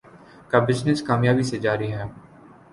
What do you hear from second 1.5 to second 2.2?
جاری ہے